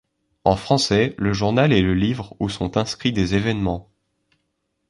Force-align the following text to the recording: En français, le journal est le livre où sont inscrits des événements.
En 0.45 0.55
français, 0.55 1.13
le 1.19 1.31
journal 1.31 1.71
est 1.71 1.83
le 1.83 1.93
livre 1.93 2.35
où 2.39 2.49
sont 2.49 2.75
inscrits 2.75 3.13
des 3.13 3.35
événements. 3.35 3.87